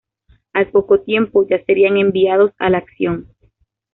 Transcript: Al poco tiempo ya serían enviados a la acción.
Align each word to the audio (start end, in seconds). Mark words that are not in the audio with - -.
Al 0.53 0.71
poco 0.71 1.01
tiempo 1.01 1.45
ya 1.47 1.63
serían 1.63 1.95
enviados 1.97 2.53
a 2.57 2.71
la 2.71 2.79
acción. 2.79 3.35